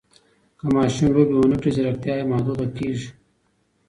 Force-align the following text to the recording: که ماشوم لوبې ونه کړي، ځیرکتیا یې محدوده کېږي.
که 0.57 0.65
ماشوم 0.75 1.09
لوبې 1.15 1.35
ونه 1.37 1.57
کړي، 1.61 1.71
ځیرکتیا 1.75 2.13
یې 2.19 2.29
محدوده 2.31 2.67
کېږي. 2.77 3.09